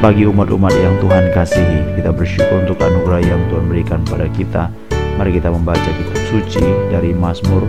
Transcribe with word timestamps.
pagi 0.00 0.24
umat-umat 0.24 0.72
yang 0.80 0.96
Tuhan 0.96 1.28
kasihi 1.36 2.00
Kita 2.00 2.08
bersyukur 2.08 2.64
untuk 2.64 2.80
anugerah 2.80 3.20
yang 3.20 3.40
Tuhan 3.52 3.68
berikan 3.68 4.00
pada 4.08 4.32
kita. 4.32 4.72
Mari 5.20 5.36
kita 5.36 5.52
membaca 5.52 5.76
kitab 5.76 6.20
suci 6.32 6.64
dari 6.88 7.12
Mazmur. 7.12 7.68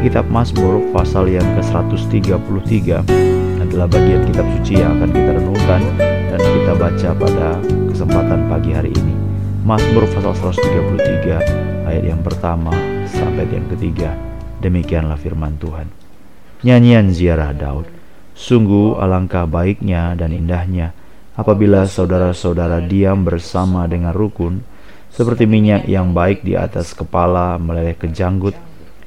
Kitab 0.00 0.24
Mazmur 0.32 0.80
pasal 0.96 1.28
yang 1.28 1.44
ke-133 1.60 2.40
adalah 3.60 3.86
bagian 3.92 4.24
kitab 4.24 4.48
suci 4.56 4.80
yang 4.80 4.96
akan 4.96 5.10
kita 5.12 5.30
renungkan 5.36 5.80
dan 6.00 6.40
kita 6.40 6.72
baca 6.80 7.08
pada 7.12 7.48
kesempatan 7.92 8.40
pagi 8.48 8.72
hari 8.72 8.90
ini. 8.96 9.12
Mazmur 9.68 10.08
pasal 10.16 10.32
133 10.56 11.84
ayat 11.84 12.04
yang 12.08 12.24
pertama 12.24 12.72
sampai 13.12 13.44
yang 13.52 13.68
ketiga. 13.76 14.16
Demikianlah 14.64 15.20
firman 15.20 15.60
Tuhan. 15.60 15.92
Nyanyian 16.64 17.12
ziarah 17.12 17.52
Daud. 17.52 17.84
Sungguh 18.32 18.96
alangkah 18.96 19.44
baiknya 19.44 20.16
dan 20.16 20.32
indahnya 20.32 20.96
Apabila 21.34 21.82
saudara-saudara 21.82 22.78
diam 22.86 23.26
bersama 23.26 23.90
dengan 23.90 24.14
rukun, 24.14 24.62
seperti 25.10 25.50
minyak 25.50 25.86
yang 25.90 26.14
baik 26.14 26.46
di 26.46 26.54
atas 26.54 26.94
kepala 26.94 27.58
meleleh 27.58 27.98
ke 27.98 28.06
janggut, 28.06 28.54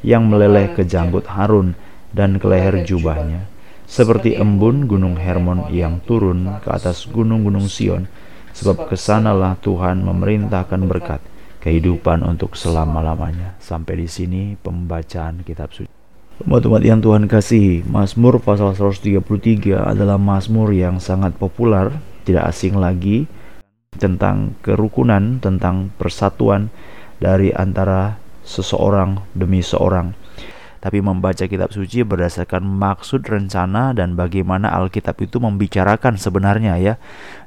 yang 0.03 0.27
meleleh 0.27 0.75
ke 0.75 0.83
janggut 0.83 1.23
Harun 1.31 1.71
dan 2.11 2.35
ke 2.35 2.43
leher 2.51 2.83
jubahnya, 2.83 3.47
seperti 3.87 4.35
embun 4.35 4.91
gunung 4.91 5.15
Hermon 5.15 5.71
yang 5.71 6.03
turun 6.03 6.59
ke 6.59 6.67
atas 6.67 7.07
gunung-gunung 7.07 7.71
Sion, 7.71 8.11
sebab 8.51 8.91
ke 8.91 8.99
sanalah 8.99 9.55
Tuhan 9.63 10.03
memerintahkan 10.03 10.83
berkat 10.83 11.23
kehidupan 11.63 12.27
untuk 12.27 12.59
selama-lamanya. 12.59 13.55
Sampai 13.63 14.03
di 14.03 14.07
sini 14.11 14.59
pembacaan 14.59 15.47
kitab 15.47 15.71
suci. 15.71 15.87
Umat-umat 16.43 16.83
yang 16.85 17.01
Tuhan 17.01 17.25
kasih, 17.25 17.87
Mazmur 17.87 18.37
pasal 18.43 18.75
133 18.75 19.73
adalah 19.73 20.21
Mazmur 20.21 20.69
yang 20.69 21.01
sangat 21.01 21.33
populer 21.33 21.89
tidak 22.27 22.51
asing 22.51 22.75
lagi 22.75 23.31
tentang 23.95 24.59
kerukunan, 24.59 25.39
tentang 25.39 25.95
persatuan 25.95 26.67
dari 27.23 27.55
antara 27.55 28.19
seseorang 28.43 29.23
demi 29.31 29.63
seorang. 29.63 30.11
Tapi 30.77 31.01
membaca 31.01 31.41
kitab 31.49 31.73
suci 31.73 32.05
berdasarkan 32.05 32.61
maksud 32.61 33.25
rencana 33.25 33.97
dan 33.97 34.13
bagaimana 34.13 34.69
Alkitab 34.77 35.17
itu 35.25 35.41
membicarakan 35.41 36.21
sebenarnya 36.21 36.77
ya. 36.77 36.93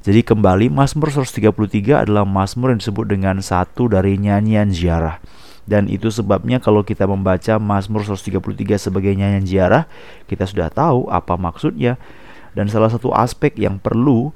Jadi 0.03 0.27
kembali 0.27 0.67
Mazmur 0.67 1.15
133 1.15 2.05
adalah 2.05 2.27
Mazmur 2.27 2.75
yang 2.75 2.83
disebut 2.83 3.07
dengan 3.07 3.39
satu 3.39 3.87
dari 3.87 4.19
nyanyian 4.19 4.75
ziarah. 4.75 5.23
Dan 5.63 5.87
itu 5.87 6.11
sebabnya 6.11 6.59
kalau 6.59 6.83
kita 6.83 7.07
membaca 7.07 7.63
Mazmur 7.63 8.03
133 8.03 8.91
sebagai 8.91 9.15
nyanyian 9.15 9.47
ziarah, 9.47 9.87
kita 10.27 10.43
sudah 10.51 10.67
tahu 10.67 11.07
apa 11.07 11.39
maksudnya. 11.39 12.03
Dan 12.51 12.67
salah 12.67 12.91
satu 12.91 13.15
aspek 13.15 13.55
yang 13.55 13.79
perlu 13.79 14.35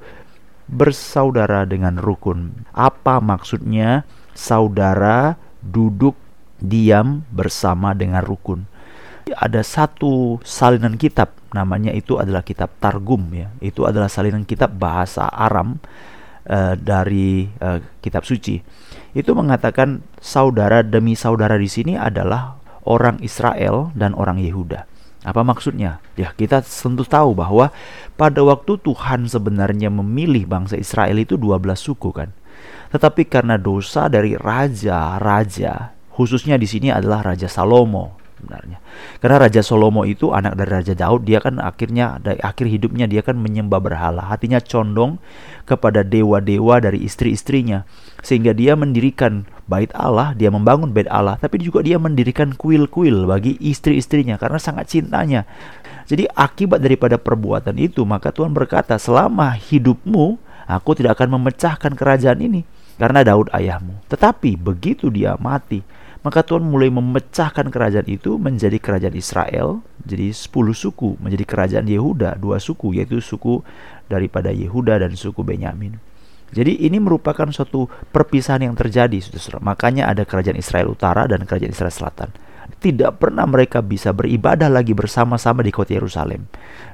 bersaudara 0.65 1.63
dengan 1.65 1.97
rukun. 2.01 2.65
Apa 2.73 3.21
maksudnya 3.21 4.03
saudara 4.33 5.37
duduk 5.61 6.17
diam 6.61 7.25
bersama 7.29 7.93
dengan 7.93 8.21
rukun? 8.25 8.65
Ada 9.25 9.65
satu 9.65 10.37
salinan 10.45 11.01
kitab 11.01 11.33
namanya 11.49 11.89
itu 11.89 12.21
adalah 12.21 12.45
kitab 12.45 12.69
Targum 12.77 13.25
ya. 13.33 13.49
Itu 13.57 13.89
adalah 13.89 14.09
salinan 14.09 14.45
kitab 14.45 14.77
bahasa 14.77 15.25
Aram 15.29 15.81
uh, 16.45 16.73
dari 16.77 17.49
uh, 17.61 17.81
kitab 18.01 18.21
suci. 18.21 18.61
Itu 19.17 19.33
mengatakan 19.33 20.05
saudara 20.21 20.85
demi 20.85 21.17
saudara 21.17 21.57
di 21.57 21.65
sini 21.65 21.93
adalah 21.97 22.61
orang 22.85 23.17
Israel 23.25 23.89
dan 23.97 24.13
orang 24.13 24.37
Yehuda. 24.37 24.85
Apa 25.25 25.41
maksudnya? 25.41 25.97
Ya, 26.13 26.29
kita 26.37 26.61
tentu 26.61 27.01
tahu 27.01 27.33
bahwa 27.33 27.73
pada 28.13 28.45
waktu 28.45 28.77
Tuhan 28.77 29.25
sebenarnya 29.25 29.89
memilih 29.89 30.45
bangsa 30.45 30.77
Israel 30.77 31.17
itu 31.17 31.33
12 31.33 31.65
suku 31.73 32.13
kan. 32.13 32.29
Tetapi 32.93 33.25
karena 33.25 33.57
dosa 33.57 34.05
dari 34.05 34.37
raja-raja, 34.37 35.97
khususnya 36.13 36.61
di 36.61 36.69
sini 36.69 36.93
adalah 36.93 37.33
Raja 37.33 37.49
Salomo 37.49 38.24
sebenarnya. 38.45 38.77
Karena 39.17 39.41
Raja 39.41 39.65
Salomo 39.65 40.05
itu 40.05 40.29
anak 40.29 40.53
dari 40.53 40.69
Raja 40.69 40.93
Daud, 40.93 41.25
dia 41.25 41.41
kan 41.41 41.57
akhirnya 41.57 42.21
dari 42.21 42.37
akhir 42.45 42.69
hidupnya 42.69 43.09
dia 43.09 43.25
kan 43.25 43.41
menyembah 43.41 43.81
berhala, 43.81 44.29
hatinya 44.29 44.61
condong 44.61 45.17
kepada 45.65 46.05
dewa-dewa 46.05 46.77
dari 46.77 47.01
istri-istrinya. 47.01 47.89
Sehingga 48.21 48.53
dia 48.53 48.77
mendirikan 48.77 49.49
bait 49.65 49.89
Allah, 49.97 50.37
dia 50.37 50.53
membangun 50.53 50.93
bait 50.93 51.09
Allah, 51.09 51.41
tapi 51.41 51.57
juga 51.57 51.81
dia 51.81 51.97
mendirikan 51.97 52.53
kuil-kuil 52.53 53.25
bagi 53.25 53.57
istri-istrinya 53.57 54.37
karena 54.37 54.61
sangat 54.61 54.93
cintanya. 54.93 55.49
Jadi 56.05 56.29
akibat 56.37 56.85
daripada 56.85 57.17
perbuatan 57.17 57.81
itu, 57.81 58.05
maka 58.05 58.29
Tuhan 58.29 58.53
berkata, 58.53 59.01
selama 59.01 59.57
hidupmu, 59.57 60.37
aku 60.69 60.93
tidak 60.93 61.17
akan 61.17 61.41
memecahkan 61.41 61.97
kerajaan 61.97 62.45
ini 62.45 62.61
karena 63.01 63.25
Daud 63.25 63.49
ayahmu. 63.49 64.05
Tetapi 64.05 64.53
begitu 64.53 65.09
dia 65.09 65.33
mati, 65.41 65.81
maka 66.25 66.41
Tuhan 66.41 66.65
mulai 66.65 66.89
memecahkan 66.89 67.69
kerajaan 67.69 68.09
itu 68.09 68.41
menjadi 68.41 68.81
kerajaan 68.81 69.13
Israel, 69.13 69.85
jadi 70.01 70.33
10 70.33 70.49
suku, 70.73 71.21
menjadi 71.21 71.45
kerajaan 71.45 71.85
Yehuda, 71.85 72.41
dua 72.41 72.57
suku, 72.57 72.97
yaitu 72.97 73.21
suku 73.21 73.61
daripada 74.09 74.49
Yehuda 74.49 75.05
dan 75.05 75.13
suku 75.13 75.45
Benyamin. 75.45 76.01
Jadi 76.49 76.81
ini 76.81 76.97
merupakan 76.97 77.45
suatu 77.53 77.85
perpisahan 78.09 78.65
yang 78.65 78.73
terjadi. 78.73 79.21
Makanya 79.61 80.09
ada 80.09 80.25
kerajaan 80.25 80.57
Israel 80.57 80.97
Utara 80.97 81.29
dan 81.29 81.45
kerajaan 81.45 81.69
Israel 81.69 81.93
Selatan 81.93 82.29
tidak 82.81 83.21
pernah 83.21 83.45
mereka 83.49 83.81
bisa 83.81 84.13
beribadah 84.13 84.69
lagi 84.69 84.93
bersama-sama 84.93 85.65
di 85.65 85.73
kota 85.73 85.97
Yerusalem. 85.97 86.45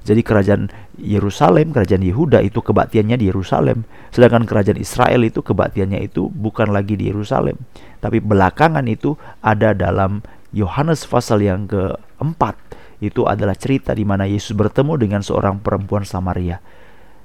Jadi 0.02 0.22
kerajaan 0.24 0.72
Yerusalem, 0.98 1.76
kerajaan 1.76 2.04
Yehuda 2.04 2.40
itu 2.42 2.64
kebaktiannya 2.64 3.20
di 3.20 3.28
Yerusalem, 3.30 3.84
sedangkan 4.10 4.48
kerajaan 4.48 4.80
Israel 4.80 5.22
itu 5.28 5.44
kebaktiannya 5.44 6.00
itu 6.06 6.32
bukan 6.32 6.72
lagi 6.72 6.96
di 6.98 7.12
Yerusalem, 7.12 7.60
tapi 8.00 8.24
belakangan 8.24 8.88
itu 8.90 9.20
ada 9.44 9.76
dalam 9.76 10.26
Yohanes 10.52 11.08
pasal 11.08 11.44
yang 11.44 11.68
keempat. 11.68 12.56
Itu 13.02 13.26
adalah 13.26 13.58
cerita 13.58 13.98
di 13.98 14.06
mana 14.06 14.30
Yesus 14.30 14.54
bertemu 14.54 14.94
dengan 14.94 15.22
seorang 15.26 15.58
perempuan 15.58 16.06
Samaria. 16.06 16.62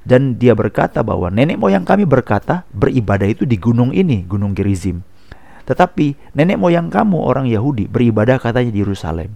Dan 0.07 0.39
dia 0.39 0.55
berkata 0.55 1.03
bahwa 1.03 1.29
nenek 1.29 1.59
moyang 1.59 1.83
kami 1.83 2.07
berkata 2.07 2.63
beribadah 2.71 3.27
itu 3.27 3.43
di 3.43 3.59
gunung 3.59 3.91
ini, 3.91 4.23
gunung 4.25 4.55
Gerizim. 4.55 5.03
Tetapi 5.67 6.35
nenek 6.39 6.57
moyang 6.57 6.89
kamu 6.89 7.19
orang 7.19 7.47
Yahudi 7.51 7.91
beribadah 7.91 8.39
katanya 8.39 8.71
di 8.71 8.81
Yerusalem. 8.81 9.35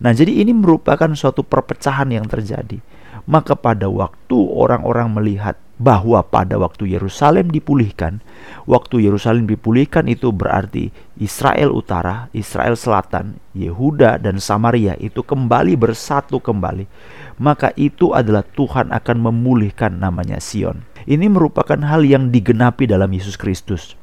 Nah, 0.00 0.12
jadi 0.12 0.44
ini 0.44 0.52
merupakan 0.52 1.08
suatu 1.12 1.44
perpecahan 1.44 2.08
yang 2.10 2.26
terjadi. 2.26 2.80
Maka 3.26 3.58
pada 3.58 3.90
waktu 3.90 4.38
orang-orang 4.38 5.10
melihat 5.10 5.58
bahwa 5.76 6.24
pada 6.24 6.56
waktu 6.56 6.96
Yerusalem 6.96 7.52
dipulihkan, 7.52 8.24
waktu 8.64 9.04
Yerusalem 9.04 9.44
dipulihkan 9.44 10.08
itu 10.08 10.32
berarti 10.32 10.88
Israel 11.20 11.74
Utara, 11.74 12.32
Israel 12.32 12.78
Selatan, 12.78 13.36
Yehuda 13.52 14.22
dan 14.22 14.40
Samaria 14.40 14.96
itu 14.96 15.20
kembali 15.20 15.76
bersatu 15.76 16.40
kembali. 16.40 16.88
Maka 17.36 17.74
itu 17.76 18.16
adalah 18.16 18.46
Tuhan 18.46 18.94
akan 18.94 19.16
memulihkan 19.20 20.00
namanya 20.00 20.40
Sion. 20.40 20.88
Ini 21.04 21.28
merupakan 21.28 21.76
hal 21.84 22.08
yang 22.08 22.32
digenapi 22.32 22.88
dalam 22.88 23.12
Yesus 23.12 23.36
Kristus. 23.36 23.98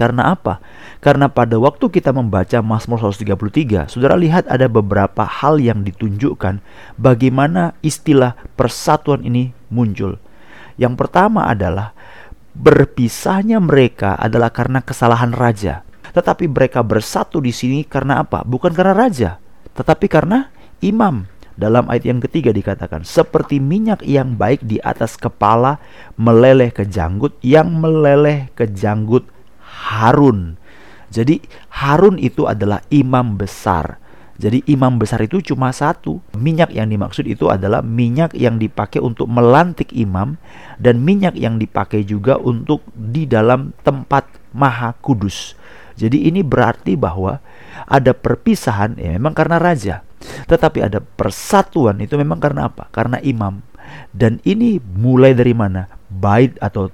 Karena 0.00 0.32
apa? 0.32 0.64
Karena 1.04 1.28
pada 1.28 1.60
waktu 1.60 1.92
kita 1.92 2.08
membaca 2.08 2.56
Mazmur 2.64 3.04
133, 3.04 3.92
Saudara 3.92 4.16
lihat 4.16 4.48
ada 4.48 4.64
beberapa 4.64 5.28
hal 5.28 5.60
yang 5.60 5.84
ditunjukkan 5.84 6.64
bagaimana 6.96 7.76
istilah 7.84 8.32
persatuan 8.56 9.20
ini 9.28 9.52
muncul. 9.68 10.16
Yang 10.80 10.96
pertama 10.96 11.44
adalah 11.52 11.92
berpisahnya 12.56 13.60
mereka 13.60 14.16
adalah 14.16 14.48
karena 14.48 14.80
kesalahan 14.80 15.36
raja. 15.36 15.84
Tetapi 16.16 16.48
mereka 16.48 16.80
bersatu 16.80 17.36
di 17.44 17.52
sini 17.52 17.84
karena 17.84 18.24
apa? 18.24 18.40
Bukan 18.40 18.72
karena 18.72 18.96
raja, 18.96 19.36
tetapi 19.76 20.08
karena 20.08 20.48
imam. 20.80 21.28
Dalam 21.60 21.92
ayat 21.92 22.08
yang 22.08 22.24
ketiga 22.24 22.56
dikatakan, 22.56 23.04
seperti 23.04 23.60
minyak 23.60 24.00
yang 24.08 24.32
baik 24.32 24.64
di 24.64 24.80
atas 24.80 25.20
kepala 25.20 25.76
meleleh 26.16 26.72
ke 26.72 26.88
janggut, 26.88 27.36
yang 27.44 27.68
meleleh 27.76 28.48
ke 28.56 28.64
janggut 28.64 29.28
Harun. 29.70 30.58
Jadi 31.10 31.42
Harun 31.70 32.18
itu 32.18 32.46
adalah 32.50 32.82
imam 32.90 33.38
besar. 33.38 33.98
Jadi 34.40 34.64
imam 34.72 34.96
besar 34.96 35.20
itu 35.20 35.52
cuma 35.52 35.68
satu. 35.68 36.18
Minyak 36.32 36.72
yang 36.72 36.88
dimaksud 36.88 37.28
itu 37.28 37.52
adalah 37.52 37.84
minyak 37.84 38.32
yang 38.32 38.56
dipakai 38.56 38.96
untuk 38.96 39.28
melantik 39.28 39.92
imam 39.92 40.40
dan 40.80 41.04
minyak 41.04 41.36
yang 41.36 41.60
dipakai 41.60 42.08
juga 42.08 42.40
untuk 42.40 42.80
di 42.96 43.28
dalam 43.28 43.76
tempat 43.84 44.24
maha 44.56 44.96
kudus. 44.96 45.52
Jadi 46.00 46.32
ini 46.32 46.40
berarti 46.40 46.96
bahwa 46.96 47.36
ada 47.84 48.16
perpisahan 48.16 48.96
ya 48.96 49.12
memang 49.20 49.36
karena 49.36 49.60
raja. 49.60 50.00
Tetapi 50.48 50.88
ada 50.88 51.04
persatuan 51.04 52.00
itu 52.00 52.16
memang 52.16 52.40
karena 52.40 52.72
apa? 52.72 52.88
Karena 52.88 53.20
imam. 53.20 53.60
Dan 54.08 54.40
ini 54.48 54.80
mulai 54.80 55.36
dari 55.36 55.52
mana? 55.52 55.84
Bait 56.08 56.56
atau 56.64 56.88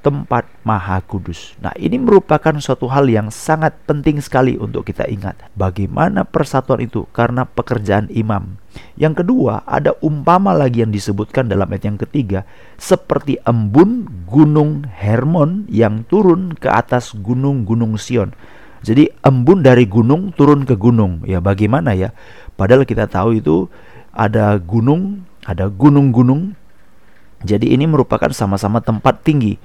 tempat 0.00 0.48
maha 0.64 1.00
kudus. 1.04 1.54
Nah, 1.60 1.72
ini 1.76 2.00
merupakan 2.00 2.56
suatu 2.58 2.88
hal 2.88 3.06
yang 3.08 3.28
sangat 3.28 3.76
penting 3.84 4.20
sekali 4.20 4.56
untuk 4.56 4.88
kita 4.88 5.04
ingat. 5.06 5.36
Bagaimana 5.54 6.24
persatuan 6.24 6.80
itu 6.80 7.04
karena 7.12 7.44
pekerjaan 7.44 8.08
imam. 8.08 8.56
Yang 8.96 9.24
kedua, 9.24 9.62
ada 9.68 9.92
umpama 10.00 10.56
lagi 10.56 10.80
yang 10.80 10.92
disebutkan 10.92 11.48
dalam 11.48 11.68
ayat 11.68 11.84
yang 11.86 11.98
ketiga, 12.00 12.48
seperti 12.80 13.36
embun 13.44 14.08
gunung 14.24 14.88
Hermon 14.88 15.68
yang 15.68 16.08
turun 16.08 16.56
ke 16.56 16.72
atas 16.72 17.12
gunung-gunung 17.12 18.00
Sion. 18.00 18.32
Jadi 18.80 19.12
embun 19.20 19.60
dari 19.60 19.84
gunung 19.84 20.32
turun 20.32 20.64
ke 20.64 20.72
gunung. 20.72 21.20
Ya 21.28 21.44
bagaimana 21.44 21.92
ya? 21.92 22.16
Padahal 22.56 22.88
kita 22.88 23.04
tahu 23.04 23.36
itu 23.36 23.68
ada 24.16 24.56
gunung, 24.56 25.28
ada 25.44 25.68
gunung-gunung 25.68 26.56
jadi 27.40 27.72
ini 27.72 27.88
merupakan 27.88 28.28
sama-sama 28.36 28.84
tempat 28.84 29.24
tinggi. 29.24 29.56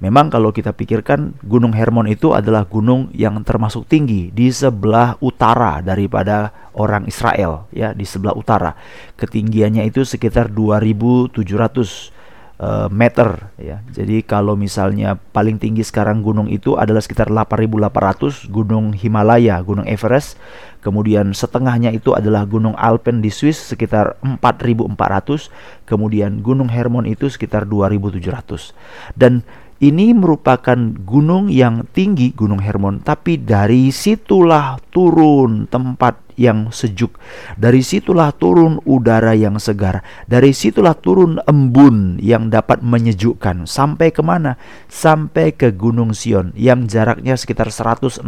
Memang 0.00 0.32
kalau 0.32 0.48
kita 0.48 0.72
pikirkan 0.72 1.36
Gunung 1.44 1.76
Hermon 1.76 2.08
itu 2.08 2.32
adalah 2.32 2.64
gunung 2.64 3.12
yang 3.12 3.36
termasuk 3.44 3.84
tinggi 3.84 4.32
di 4.32 4.48
sebelah 4.48 5.18
utara 5.20 5.84
daripada 5.84 6.54
orang 6.72 7.04
Israel 7.04 7.68
ya, 7.74 7.92
di 7.92 8.08
sebelah 8.08 8.32
utara. 8.32 8.72
Ketinggiannya 9.20 9.84
itu 9.84 10.08
sekitar 10.08 10.48
2700 10.48 12.17
uh, 12.58 12.90
meter 12.90 13.50
ya. 13.56 13.80
Jadi 13.94 14.22
kalau 14.26 14.58
misalnya 14.58 15.16
paling 15.16 15.56
tinggi 15.56 15.86
sekarang 15.86 16.20
gunung 16.20 16.50
itu 16.50 16.74
adalah 16.74 17.00
sekitar 17.00 17.30
8800 17.30 18.50
Gunung 18.50 18.92
Himalaya, 18.92 19.58
Gunung 19.62 19.86
Everest. 19.86 20.36
Kemudian 20.78 21.34
setengahnya 21.34 21.90
itu 21.90 22.14
adalah 22.14 22.46
Gunung 22.46 22.78
Alpen 22.78 23.18
di 23.18 23.34
Swiss 23.34 23.58
sekitar 23.74 24.14
4400, 24.22 25.50
kemudian 25.82 26.38
Gunung 26.38 26.70
Hermon 26.70 27.02
itu 27.02 27.26
sekitar 27.26 27.66
2700. 27.66 29.18
Dan 29.18 29.42
ini 29.82 30.14
merupakan 30.14 30.78
gunung 31.02 31.50
yang 31.50 31.82
tinggi, 31.90 32.30
Gunung 32.30 32.62
Hermon, 32.62 33.02
tapi 33.02 33.42
dari 33.42 33.90
situlah 33.90 34.78
turun 34.94 35.66
tempat 35.66 36.27
yang 36.38 36.70
sejuk. 36.70 37.18
Dari 37.58 37.82
situlah 37.82 38.30
turun 38.30 38.78
udara 38.86 39.34
yang 39.34 39.58
segar. 39.58 40.06
Dari 40.30 40.54
situlah 40.54 40.94
turun 40.94 41.42
embun 41.44 42.22
yang 42.22 42.48
dapat 42.48 42.80
menyejukkan. 42.80 43.66
Sampai 43.66 44.14
ke 44.14 44.22
mana? 44.22 44.54
Sampai 44.86 45.50
ke 45.52 45.74
Gunung 45.74 46.14
Sion 46.14 46.54
yang 46.54 46.86
jaraknya 46.86 47.34
sekitar 47.34 47.74
160 47.74 48.22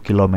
km. 0.00 0.36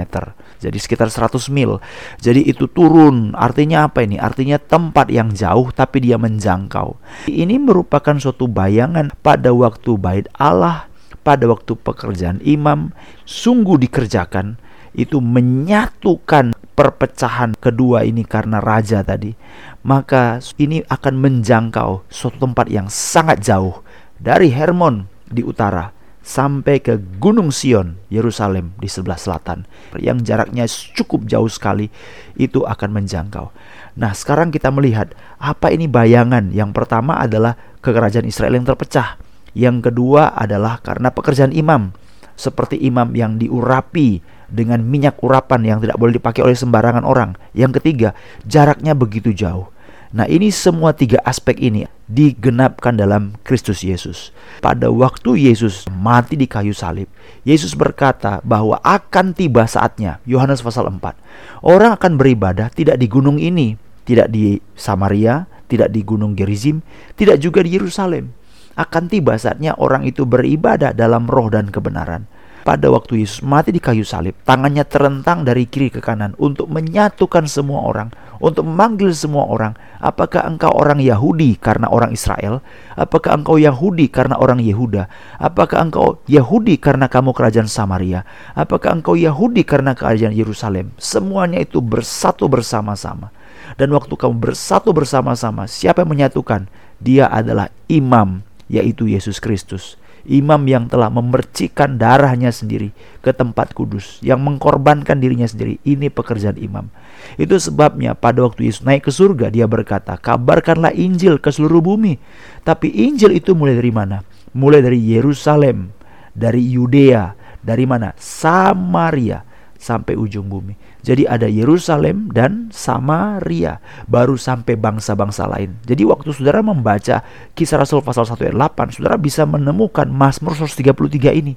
Jadi 0.59 0.77
sekitar 0.77 1.07
100 1.07 1.48
mil. 1.48 1.80
Jadi 2.19 2.44
itu 2.44 2.68
turun. 2.68 3.31
Artinya 3.33 3.88
apa 3.88 4.03
ini? 4.03 4.19
Artinya 4.19 4.60
tempat 4.60 5.07
yang 5.07 5.31
jauh 5.31 5.71
tapi 5.71 6.03
dia 6.03 6.19
menjangkau. 6.19 7.00
Ini 7.31 7.56
merupakan 7.56 8.19
suatu 8.19 8.51
bayangan 8.51 9.15
pada 9.24 9.56
waktu 9.56 9.95
bait 9.95 10.27
Allah 10.36 10.92
pada 11.27 11.44
waktu 11.51 11.75
pekerjaan 11.75 12.39
imam 12.39 12.95
sungguh 13.27 13.75
dikerjakan 13.75 14.56
itu 14.95 15.19
menyatukan 15.19 16.56
perpecahan 16.77 17.57
kedua 17.57 18.06
ini 18.06 18.21
karena 18.21 18.62
raja 18.62 19.01
tadi 19.01 19.33
maka 19.81 20.38
ini 20.62 20.85
akan 20.85 21.18
menjangkau 21.18 22.06
suatu 22.06 22.38
tempat 22.38 22.69
yang 22.69 22.85
sangat 22.85 23.41
jauh 23.41 23.81
dari 24.21 24.53
Hermon 24.53 25.09
di 25.25 25.41
utara 25.41 25.97
sampai 26.27 26.83
ke 26.83 27.00
Gunung 27.18 27.56
Sion 27.56 27.97
Yerusalem 28.13 28.75
di 28.77 28.85
sebelah 28.85 29.18
selatan 29.18 29.63
yang 29.97 30.21
jaraknya 30.21 30.68
cukup 30.69 31.24
jauh 31.24 31.47
sekali 31.47 31.88
itu 32.35 32.68
akan 32.68 32.89
menjangkau. 32.91 33.47
Nah, 33.95 34.12
sekarang 34.12 34.51
kita 34.51 34.68
melihat 34.68 35.15
apa 35.39 35.71
ini 35.71 35.88
bayangan. 35.88 36.51
Yang 36.51 36.75
pertama 36.75 37.15
adalah 37.15 37.56
kerajaan 37.79 38.27
Israel 38.27 38.59
yang 38.59 38.68
terpecah. 38.68 39.15
Yang 39.56 39.89
kedua 39.89 40.35
adalah 40.35 40.83
karena 40.83 41.15
pekerjaan 41.15 41.56
imam, 41.56 41.95
seperti 42.38 42.78
imam 42.86 43.12
yang 43.18 43.42
diurapi 43.42 44.22
dengan 44.48 44.80
minyak 44.86 45.19
urapan 45.19 45.66
yang 45.66 45.80
tidak 45.84 45.98
boleh 46.00 46.16
dipakai 46.16 46.45
oleh 46.45 46.56
sembarangan 46.56 47.04
orang. 47.04 47.36
Yang 47.51 47.81
ketiga, 47.81 48.10
jaraknya 48.48 48.94
begitu 48.95 49.36
jauh. 49.36 49.68
Nah, 50.16 50.24
ini 50.24 50.48
semua 50.56 50.95
tiga 50.95 51.19
aspek 51.28 51.60
ini 51.60 51.84
digenapkan 52.07 52.95
dalam 52.95 53.36
Kristus 53.44 53.84
Yesus. 53.84 54.31
Pada 54.63 54.88
waktu 54.88 55.51
Yesus 55.51 55.84
mati 55.92 56.39
di 56.39 56.48
kayu 56.48 56.72
salib, 56.72 57.12
Yesus 57.44 57.75
berkata 57.75 58.39
bahwa 58.48 58.80
akan 58.88 59.36
tiba 59.36 59.68
saatnya, 59.68 60.24
Yohanes 60.24 60.63
pasal 60.63 60.88
4. 60.88 61.12
Orang 61.60 61.92
akan 62.00 62.16
beribadah 62.16 62.72
tidak 62.72 62.95
di 63.04 63.12
gunung 63.12 63.36
ini, 63.36 63.75
tidak 64.07 64.31
di 64.31 64.63
Samaria, 64.80 65.44
tidak 65.68 65.92
di 65.92 66.00
gunung 66.07 66.39
Gerizim, 66.39 66.80
tidak 67.19 67.44
juga 67.44 67.60
di 67.60 67.75
Yerusalem 67.75 68.31
akan 68.77 69.09
tiba 69.09 69.33
saatnya 69.35 69.74
orang 69.81 70.06
itu 70.06 70.24
beribadah 70.24 70.94
dalam 70.94 71.25
roh 71.25 71.50
dan 71.50 71.74
kebenaran. 71.74 72.29
Pada 72.68 72.91
waktu 72.91 73.24
Yesus 73.24 73.47
mati 73.47 73.71
di 73.71 73.79
kayu 73.79 74.03
salib, 74.03 74.35
tangannya 74.44 74.83
terentang 74.83 75.47
dari 75.47 75.71
kiri 75.71 75.88
ke 75.88 76.03
kanan 76.03 76.35
untuk 76.35 76.68
menyatukan 76.68 77.47
semua 77.47 77.88
orang, 77.88 78.12
untuk 78.44 78.68
memanggil 78.68 79.15
semua 79.15 79.47
orang. 79.47 79.71
Apakah 80.03 80.44
engkau 80.44 80.75
orang 80.75 81.00
Yahudi 81.00 81.56
karena 81.56 81.88
orang 81.88 82.12
Israel? 82.12 82.59
Apakah 83.00 83.39
engkau 83.39 83.56
Yahudi 83.56 84.12
karena 84.12 84.35
orang 84.35 84.59
Yehuda? 84.59 85.07
Apakah 85.39 85.79
engkau 85.79 86.19
Yahudi 86.27 86.75
karena 86.75 87.07
kamu 87.07 87.31
kerajaan 87.31 87.71
Samaria? 87.71 88.27
Apakah 88.51 89.00
engkau 89.00 89.15
Yahudi 89.15 89.63
karena 89.63 89.95
kerajaan 89.95 90.35
Yerusalem? 90.35 90.91
Semuanya 91.00 91.63
itu 91.63 91.79
bersatu 91.79 92.51
bersama-sama. 92.51 93.31
Dan 93.79 93.95
waktu 93.95 94.12
kamu 94.12 94.44
bersatu 94.44 94.91
bersama-sama, 94.91 95.71
siapa 95.71 96.03
yang 96.03 96.12
menyatukan? 96.12 96.68
Dia 97.00 97.31
adalah 97.31 97.71
imam 97.88 98.47
yaitu 98.68 99.08
Yesus 99.08 99.40
Kristus. 99.44 100.00
Imam 100.28 100.60
yang 100.68 100.92
telah 100.92 101.08
memercikan 101.08 101.96
darahnya 101.96 102.52
sendiri 102.52 102.92
ke 103.24 103.31
tempat 103.31 103.72
kudus, 103.72 104.19
yang 104.19 104.44
mengkorbankan 104.44 105.24
dirinya 105.24 105.48
sendiri. 105.48 105.80
Ini 105.88 106.12
pekerjaan 106.12 106.60
imam. 106.60 106.92
Itu 107.40 107.56
sebabnya 107.56 108.12
pada 108.12 108.44
waktu 108.44 108.68
Yesus 108.68 108.84
naik 108.84 109.08
ke 109.08 109.12
surga, 109.16 109.48
dia 109.48 109.72
berkata, 109.72 110.19
kabarkanlah 110.19 110.92
Injil 110.92 111.40
ke 111.40 111.48
seluruh 111.48 111.80
bumi. 111.80 112.19
Tapi 112.68 112.92
Injil 113.08 113.40
itu 113.40 113.56
mulai 113.56 113.80
dari 113.80 113.92
mana? 113.96 114.19
Mulai 114.52 114.84
dari 114.84 115.00
Yerusalem, 115.00 115.96
dari 116.36 116.60
Yudea, 116.75 117.31
dari 117.63 117.88
mana? 117.88 118.12
Samaria, 118.20 119.47
sampai 119.77 120.18
ujung 120.18 120.50
bumi. 120.50 120.75
Jadi 121.06 121.24
ada 121.24 121.47
Yerusalem 121.47 122.33
dan 122.33 122.68
Samaria, 122.74 123.79
baru 124.09 124.35
sampai 124.35 124.75
bangsa-bangsa 124.75 125.47
lain. 125.47 125.77
Jadi 125.85 126.03
waktu 126.03 126.33
saudara 126.33 126.59
membaca 126.59 127.24
kisah 127.53 127.79
Rasul 127.79 128.03
pasal 128.03 128.27
1 128.27 128.51
ayat 128.51 128.57
8, 128.57 128.97
saudara 128.97 129.15
bisa 129.15 129.45
menemukan 129.47 130.09
Mazmur 130.09 130.57
133 130.57 131.31
ini. 131.31 131.53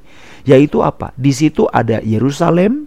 Yaitu 0.47 0.85
apa? 0.85 1.11
Di 1.19 1.33
situ 1.35 1.67
ada 1.73 1.99
Yerusalem, 2.05 2.87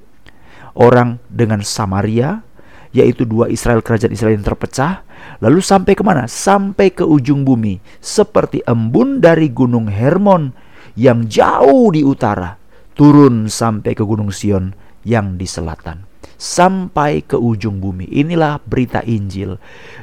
orang 0.78 1.20
dengan 1.28 1.62
Samaria, 1.66 2.46
yaitu 2.94 3.26
dua 3.26 3.50
Israel 3.50 3.82
kerajaan 3.82 4.14
Israel 4.14 4.38
yang 4.38 4.46
terpecah. 4.46 5.02
Lalu 5.42 5.60
sampai 5.60 5.98
ke 5.98 6.06
mana? 6.06 6.30
Sampai 6.30 6.94
ke 6.94 7.02
ujung 7.04 7.42
bumi, 7.44 7.82
seperti 8.00 8.62
embun 8.70 9.20
dari 9.20 9.50
gunung 9.50 9.90
Hermon 9.90 10.54
yang 10.94 11.26
jauh 11.26 11.90
di 11.90 12.06
utara, 12.06 12.56
turun 12.94 13.50
sampai 13.50 13.98
ke 13.98 14.06
gunung 14.06 14.30
Sion 14.30 14.83
yang 15.04 15.40
di 15.40 15.48
selatan 15.48 16.14
sampai 16.44 17.24
ke 17.24 17.40
ujung 17.40 17.80
bumi. 17.80 18.04
Inilah 18.12 18.60
berita 18.60 19.00
Injil. 19.08 19.56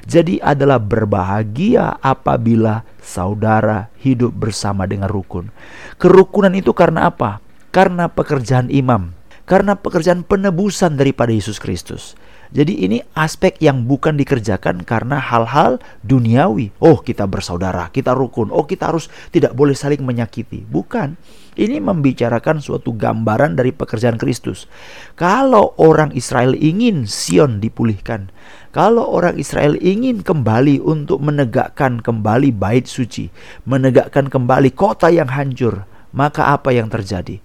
Jadi 0.09 0.40
adalah 0.40 0.80
berbahagia 0.80 2.00
apabila 2.00 2.80
saudara 3.04 3.92
hidup 4.00 4.33
bersama 4.33 4.88
dengan 4.88 5.12
rukun. 5.12 5.52
Kerukunan 6.00 6.52
itu 6.57 6.73
karena 6.73 7.12
apa? 7.12 7.45
Karena 7.71 8.09
pekerjaan 8.09 8.73
imam, 8.73 9.12
karena 9.45 9.76
pekerjaan 9.76 10.25
penebusan 10.25 10.97
daripada 10.97 11.30
Yesus 11.30 11.61
Kristus. 11.61 12.16
Jadi 12.50 12.83
ini 12.83 12.99
aspek 13.14 13.54
yang 13.62 13.87
bukan 13.87 14.19
dikerjakan 14.19 14.83
karena 14.83 15.23
hal-hal 15.23 15.78
duniawi. 16.02 16.75
Oh, 16.83 16.99
kita 16.99 17.30
bersaudara, 17.30 17.87
kita 17.95 18.11
rukun. 18.11 18.50
Oh, 18.50 18.66
kita 18.66 18.90
harus 18.90 19.07
tidak 19.30 19.54
boleh 19.54 19.78
saling 19.78 20.02
menyakiti. 20.02 20.66
Bukan. 20.66 21.14
Ini 21.54 21.83
membicarakan 21.83 22.62
suatu 22.62 22.95
gambaran 22.95 23.59
dari 23.59 23.75
pekerjaan 23.75 24.19
Kristus. 24.19 24.66
Kalau 25.14 25.75
orang 25.78 26.14
Israel 26.14 26.54
ingin 26.59 27.07
Sion 27.07 27.59
dipulihkan, 27.59 28.30
kalau 28.71 29.02
orang 29.07 29.35
Israel 29.38 29.75
ingin 29.78 30.23
kembali 30.23 30.78
untuk 30.83 31.19
menegakkan 31.23 32.02
kembali 32.02 32.54
bait 32.54 32.87
suci, 32.87 33.30
menegakkan 33.66 34.30
kembali 34.30 34.71
kota 34.75 35.11
yang 35.11 35.30
hancur, 35.30 35.87
maka 36.14 36.54
apa 36.54 36.71
yang 36.71 36.87
terjadi? 36.87 37.42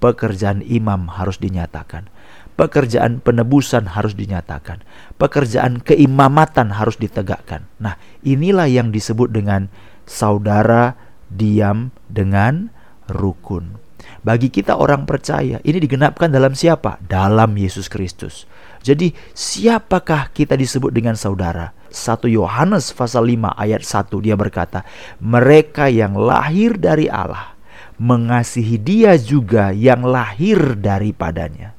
Pekerjaan 0.00 0.60
imam 0.64 1.08
harus 1.12 1.40
dinyatakan 1.40 2.12
pekerjaan 2.54 3.18
penebusan 3.22 3.94
harus 3.94 4.14
dinyatakan, 4.14 4.82
pekerjaan 5.18 5.82
keimamatan 5.82 6.74
harus 6.74 6.98
ditegakkan. 6.98 7.66
Nah, 7.82 7.98
inilah 8.22 8.70
yang 8.70 8.94
disebut 8.94 9.30
dengan 9.30 9.70
saudara 10.06 10.94
diam 11.30 11.90
dengan 12.06 12.70
rukun. 13.10 13.82
Bagi 14.24 14.48
kita 14.48 14.76
orang 14.80 15.04
percaya, 15.04 15.60
ini 15.64 15.78
digenapkan 15.80 16.32
dalam 16.32 16.56
siapa? 16.56 17.00
Dalam 17.04 17.52
Yesus 17.56 17.92
Kristus. 17.92 18.48
Jadi, 18.84 19.12
siapakah 19.32 20.32
kita 20.32 20.56
disebut 20.56 20.92
dengan 20.92 21.16
saudara? 21.16 21.72
1 21.88 22.28
Yohanes 22.28 22.92
pasal 22.92 23.28
5 23.28 23.52
ayat 23.56 23.80
1 23.84 24.20
dia 24.20 24.36
berkata, 24.36 24.84
"Mereka 25.20 25.88
yang 25.88 26.16
lahir 26.16 26.76
dari 26.76 27.08
Allah 27.08 27.54
mengasihi 27.98 28.76
Dia 28.80 29.14
juga 29.14 29.70
yang 29.70 30.02
lahir 30.06 30.78
daripadanya. 30.78 31.73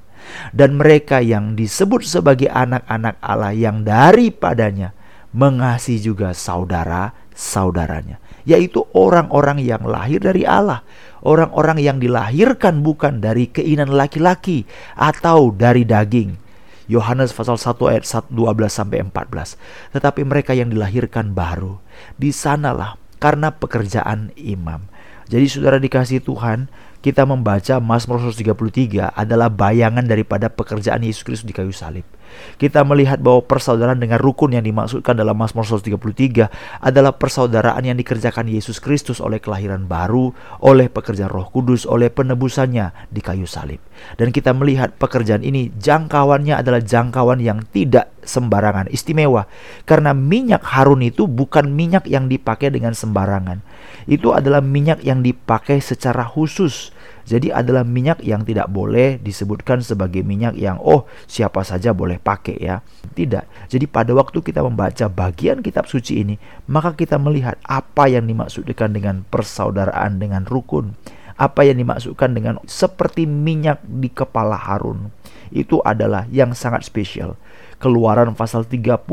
Dan 0.51 0.79
mereka 0.79 1.19
yang 1.19 1.53
disebut 1.53 2.05
sebagai 2.05 2.49
anak-anak 2.51 3.19
Allah 3.19 3.51
yang 3.51 3.83
daripadanya 3.85 4.95
mengasihi 5.35 5.99
juga 5.99 6.31
saudara-saudaranya, 6.31 8.23
yaitu 8.47 8.87
orang-orang 8.95 9.59
yang 9.59 9.83
lahir 9.83 10.23
dari 10.23 10.47
Allah, 10.47 10.81
orang-orang 11.27 11.83
yang 11.83 11.97
dilahirkan 11.99 12.79
bukan 12.79 13.19
dari 13.19 13.51
keinginan 13.51 13.91
laki-laki 13.91 14.63
atau 14.95 15.51
dari 15.51 15.83
daging. 15.83 16.39
Yohanes 16.85 17.33
pasal 17.33 17.57
1 17.57 17.75
ayat 17.89 18.05
12 18.05 18.31
sampai 18.69 19.01
14. 19.03 19.57
Tetapi 19.91 20.21
mereka 20.21 20.53
yang 20.53 20.69
dilahirkan 20.69 21.33
baru, 21.33 21.81
di 22.15 22.29
sanalah 22.29 22.95
karena 23.17 23.49
pekerjaan 23.49 24.29
imam. 24.37 24.85
Jadi 25.25 25.45
saudara 25.49 25.81
dikasih 25.81 26.21
Tuhan, 26.21 26.69
kita 27.01 27.25
membaca 27.25 27.77
Mazmur 27.81 28.21
133 28.21 29.13
adalah 29.13 29.49
bayangan 29.49 30.05
daripada 30.05 30.49
pekerjaan 30.49 31.05
Yesus 31.05 31.25
Kristus 31.25 31.45
di 31.45 31.53
kayu 31.53 31.73
salib. 31.73 32.05
Kita 32.55 32.87
melihat 32.87 33.19
bahwa 33.19 33.43
persaudaraan 33.43 33.99
dengan 33.99 34.17
rukun 34.21 34.55
yang 34.55 34.63
dimaksudkan 34.63 35.15
dalam 35.15 35.35
Mazmur 35.35 35.67
133 35.67 36.47
adalah 36.79 37.13
persaudaraan 37.15 37.83
yang 37.83 37.97
dikerjakan 37.99 38.47
Yesus 38.47 38.79
Kristus 38.79 39.19
oleh 39.19 39.43
kelahiran 39.43 39.85
baru, 39.85 40.31
oleh 40.63 40.87
pekerjaan 40.87 41.31
Roh 41.31 41.51
Kudus, 41.51 41.83
oleh 41.83 42.07
penebusannya 42.07 43.11
di 43.11 43.21
kayu 43.21 43.45
salib. 43.45 43.83
Dan 44.15 44.31
kita 44.31 44.55
melihat 44.55 44.95
pekerjaan 44.95 45.43
ini 45.43 45.71
jangkauannya 45.75 46.55
adalah 46.55 46.79
jangkauan 46.79 47.43
yang 47.43 47.63
tidak 47.71 48.11
sembarangan, 48.25 48.89
istimewa. 48.89 49.45
Karena 49.83 50.11
minyak 50.15 50.63
harun 50.65 51.05
itu 51.05 51.29
bukan 51.29 51.69
minyak 51.71 52.09
yang 52.09 52.31
dipakai 52.31 52.73
dengan 52.73 52.97
sembarangan. 52.97 53.61
Itu 54.09 54.33
adalah 54.33 54.63
minyak 54.63 55.05
yang 55.05 55.21
dipakai 55.21 55.79
secara 55.79 56.25
khusus 56.25 56.94
jadi 57.25 57.57
adalah 57.57 57.81
minyak 57.81 58.21
yang 58.21 58.45
tidak 58.45 58.69
boleh 58.69 59.17
disebutkan 59.17 59.81
sebagai 59.81 60.21
minyak 60.21 60.53
yang 60.61 60.77
oh 60.77 61.09
siapa 61.25 61.65
saja 61.65 61.89
boleh 61.89 62.21
pakai 62.21 62.61
ya. 62.61 62.85
Tidak. 63.01 63.65
Jadi 63.65 63.85
pada 63.89 64.13
waktu 64.13 64.45
kita 64.45 64.61
membaca 64.61 65.09
bagian 65.09 65.65
kitab 65.65 65.89
suci 65.89 66.21
ini, 66.21 66.37
maka 66.69 66.93
kita 66.93 67.17
melihat 67.17 67.57
apa 67.65 68.05
yang 68.05 68.29
dimaksudkan 68.29 68.93
dengan 68.93 69.25
persaudaraan 69.33 70.21
dengan 70.21 70.45
rukun. 70.45 70.93
Apa 71.35 71.65
yang 71.67 71.81
dimaksudkan 71.81 72.31
dengan 72.31 72.61
seperti 72.63 73.25
minyak 73.25 73.81
di 73.83 74.07
kepala 74.07 74.55
Harun. 74.55 75.09
Itu 75.49 75.81
adalah 75.81 76.29
yang 76.29 76.53
sangat 76.53 76.85
spesial. 76.85 77.35
Keluaran 77.81 78.37
pasal 78.37 78.63
30 78.63 79.03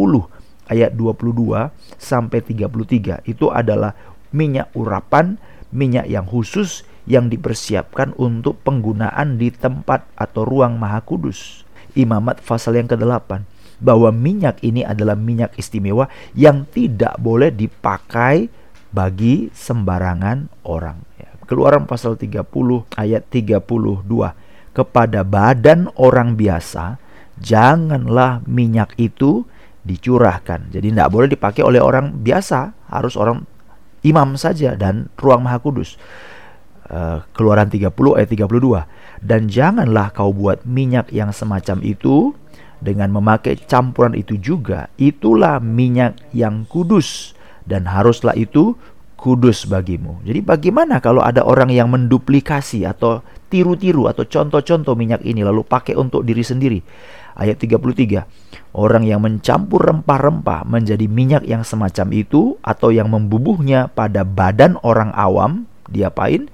ayat 0.71 0.95
22 0.95 1.73
sampai 1.99 2.38
33 2.45 3.26
itu 3.26 3.50
adalah 3.50 3.97
minyak 4.31 4.71
urapan, 4.78 5.40
minyak 5.72 6.06
yang 6.06 6.28
khusus 6.28 6.86
yang 7.08 7.26
dipersiapkan 7.26 8.14
untuk 8.14 8.62
penggunaan 8.62 9.40
di 9.40 9.50
tempat 9.50 10.06
atau 10.14 10.46
ruang 10.46 10.78
maha 10.78 11.02
kudus. 11.02 11.66
Imamat 11.98 12.40
pasal 12.40 12.78
yang 12.78 12.88
ke-8 12.88 13.42
bahwa 13.82 14.14
minyak 14.14 14.62
ini 14.62 14.86
adalah 14.86 15.18
minyak 15.18 15.58
istimewa 15.58 16.06
yang 16.38 16.64
tidak 16.70 17.18
boleh 17.18 17.50
dipakai 17.50 18.46
bagi 18.94 19.50
sembarangan 19.50 20.62
orang. 20.68 21.02
Ya, 21.18 21.34
Keluaran 21.42 21.90
pasal 21.90 22.14
30 22.14 22.46
ayat 22.94 23.26
32 23.26 23.66
kepada 24.72 25.20
badan 25.26 25.90
orang 25.98 26.38
biasa 26.38 26.96
janganlah 27.42 28.40
minyak 28.46 28.94
itu 28.96 29.44
dicurahkan. 29.82 30.70
Jadi 30.70 30.94
tidak 30.94 31.10
boleh 31.10 31.28
dipakai 31.28 31.66
oleh 31.66 31.82
orang 31.82 32.22
biasa, 32.22 32.86
harus 32.86 33.18
orang 33.18 33.42
imam 34.02 34.35
saja 34.38 34.75
dan 34.78 35.09
ruang 35.18 35.42
maha 35.47 35.59
kudus. 35.62 35.99
Eh, 36.92 37.18
keluaran 37.32 37.73
30 37.73 37.88
ayat 38.21 38.28
32 38.28 38.85
dan 39.25 39.49
janganlah 39.49 40.12
kau 40.12 40.28
buat 40.28 40.66
minyak 40.68 41.09
yang 41.09 41.32
semacam 41.32 41.80
itu 41.80 42.37
dengan 42.85 43.09
memakai 43.14 43.56
campuran 43.64 44.12
itu 44.12 44.37
juga 44.37 44.92
itulah 45.00 45.56
minyak 45.56 46.21
yang 46.37 46.68
kudus 46.68 47.32
dan 47.64 47.88
haruslah 47.88 48.37
itu 48.37 48.76
kudus 49.14 49.64
bagimu. 49.64 50.21
Jadi 50.26 50.44
bagaimana 50.44 50.99
kalau 50.99 51.25
ada 51.25 51.47
orang 51.47 51.71
yang 51.71 51.88
menduplikasi 51.88 52.85
atau 52.85 53.25
tiru-tiru 53.49 54.11
atau 54.11 54.28
contoh-contoh 54.28 54.92
minyak 54.92 55.25
ini 55.25 55.47
lalu 55.47 55.62
pakai 55.62 55.94
untuk 55.94 56.26
diri 56.26 56.42
sendiri? 56.42 56.82
Ayat 57.36 57.60
33. 57.60 58.24
Orang 58.72 59.04
yang 59.04 59.20
mencampur 59.20 59.84
rempah-rempah 59.84 60.64
menjadi 60.64 61.04
minyak 61.08 61.44
yang 61.44 61.64
semacam 61.64 62.08
itu 62.12 62.56
atau 62.64 62.88
yang 62.88 63.12
membubuhnya 63.12 63.92
pada 63.92 64.24
badan 64.24 64.80
orang 64.80 65.12
awam, 65.12 65.68
diapain? 65.92 66.48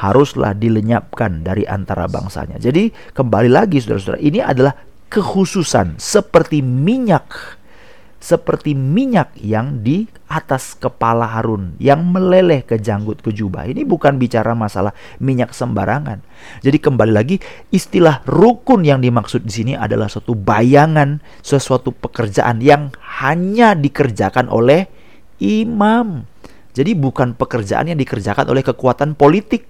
haruslah 0.00 0.56
dilenyapkan 0.56 1.44
dari 1.44 1.68
antara 1.68 2.08
bangsanya. 2.08 2.56
Jadi 2.56 2.88
kembali 3.12 3.50
lagi 3.52 3.82
saudara-saudara, 3.82 4.22
ini 4.22 4.40
adalah 4.40 4.72
kekhususan 5.10 6.00
seperti 6.00 6.62
minyak 6.62 7.59
seperti 8.20 8.76
minyak 8.76 9.32
yang 9.40 9.80
di 9.80 10.04
atas 10.28 10.76
kepala 10.76 11.24
Harun 11.24 11.74
yang 11.80 12.04
meleleh 12.04 12.60
ke 12.62 12.76
janggut 12.76 13.24
ke 13.24 13.32
jubah. 13.32 13.64
Ini 13.64 13.88
bukan 13.88 14.20
bicara 14.20 14.52
masalah 14.52 14.92
minyak 15.18 15.56
sembarangan. 15.56 16.20
Jadi 16.60 16.78
kembali 16.78 17.12
lagi 17.16 17.40
istilah 17.72 18.20
rukun 18.28 18.84
yang 18.84 19.00
dimaksud 19.00 19.48
di 19.48 19.52
sini 19.52 19.72
adalah 19.72 20.12
suatu 20.12 20.36
bayangan 20.36 21.24
sesuatu 21.40 21.96
pekerjaan 21.96 22.60
yang 22.60 22.92
hanya 23.24 23.72
dikerjakan 23.72 24.52
oleh 24.52 24.86
imam. 25.40 26.28
Jadi 26.70 26.94
bukan 26.94 27.34
pekerjaan 27.34 27.90
yang 27.90 27.98
dikerjakan 27.98 28.46
oleh 28.46 28.62
kekuatan 28.62 29.18
politik 29.18 29.66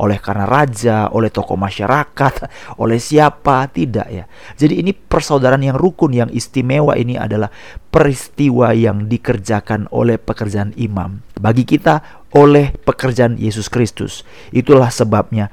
oleh 0.00 0.16
karena 0.16 0.48
raja, 0.48 1.12
oleh 1.12 1.28
tokoh 1.28 1.60
masyarakat, 1.60 2.48
oleh 2.82 2.96
siapa, 2.96 3.68
tidak 3.68 4.08
ya. 4.08 4.24
Jadi 4.56 4.80
ini 4.80 4.96
persaudaraan 4.96 5.60
yang 5.60 5.76
rukun 5.76 6.16
yang 6.16 6.30
istimewa 6.32 6.96
ini 6.96 7.20
adalah 7.20 7.52
peristiwa 7.92 8.72
yang 8.72 9.06
dikerjakan 9.06 9.92
oleh 9.92 10.16
pekerjaan 10.16 10.72
imam. 10.80 11.20
Bagi 11.36 11.68
kita 11.68 12.24
oleh 12.32 12.72
pekerjaan 12.72 13.36
Yesus 13.36 13.68
Kristus. 13.68 14.24
Itulah 14.54 14.88
sebabnya 14.88 15.52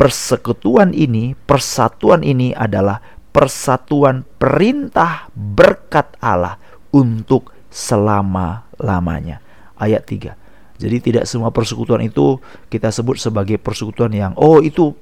persekutuan 0.00 0.96
ini, 0.96 1.36
persatuan 1.44 2.24
ini 2.24 2.56
adalah 2.56 3.02
persatuan 3.34 4.22
perintah 4.38 5.26
berkat 5.34 6.14
Allah 6.22 6.56
untuk 6.94 7.50
selama-lamanya. 7.74 9.42
Ayat 9.74 10.06
3. 10.06 10.43
Jadi 10.74 10.98
tidak 10.98 11.24
semua 11.30 11.54
persekutuan 11.54 12.02
itu 12.02 12.42
kita 12.66 12.90
sebut 12.90 13.14
sebagai 13.14 13.62
persekutuan 13.62 14.10
yang 14.10 14.32
oh 14.34 14.58
itu 14.58 14.98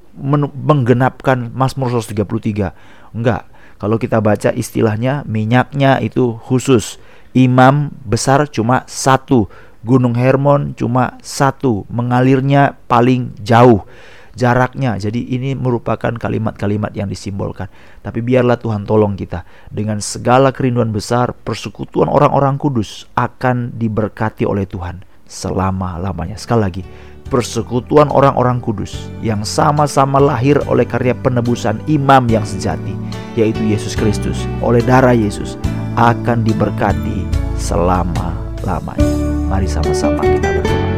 menggenapkan 0.52 1.48
Mazmur 1.52 1.88
133. 1.88 3.16
Enggak. 3.16 3.48
Kalau 3.80 3.96
kita 3.98 4.20
baca 4.22 4.52
istilahnya 4.52 5.24
minyaknya 5.24 5.98
itu 6.04 6.36
khusus. 6.44 7.00
Imam 7.32 7.88
besar 8.04 8.44
cuma 8.52 8.84
satu. 8.84 9.48
Gunung 9.82 10.12
Hermon 10.12 10.76
cuma 10.76 11.16
satu. 11.24 11.88
Mengalirnya 11.88 12.76
paling 12.84 13.32
jauh 13.40 13.88
jaraknya. 14.36 15.00
Jadi 15.00 15.34
ini 15.34 15.56
merupakan 15.56 16.12
kalimat-kalimat 16.12 16.92
yang 16.92 17.08
disimbolkan. 17.08 17.72
Tapi 18.04 18.20
biarlah 18.20 18.60
Tuhan 18.60 18.84
tolong 18.84 19.16
kita 19.16 19.48
dengan 19.72 20.04
segala 20.04 20.52
kerinduan 20.52 20.92
besar 20.92 21.32
persekutuan 21.32 22.12
orang-orang 22.12 22.60
kudus 22.60 23.08
akan 23.16 23.72
diberkati 23.74 24.44
oleh 24.44 24.68
Tuhan 24.68 25.11
selama-lamanya. 25.32 26.36
Sekali 26.36 26.60
lagi, 26.60 26.82
persekutuan 27.32 28.12
orang-orang 28.12 28.60
kudus 28.60 29.08
yang 29.24 29.40
sama-sama 29.40 30.20
lahir 30.20 30.60
oleh 30.68 30.84
karya 30.84 31.16
penebusan 31.16 31.80
imam 31.88 32.28
yang 32.28 32.44
sejati, 32.44 32.92
yaitu 33.40 33.64
Yesus 33.64 33.96
Kristus, 33.96 34.44
oleh 34.60 34.84
darah 34.84 35.16
Yesus, 35.16 35.56
akan 35.96 36.44
diberkati 36.44 37.24
selama-lamanya. 37.56 39.08
Mari 39.48 39.64
sama-sama 39.64 40.20
kita 40.20 40.60
berdoa. 40.60 40.91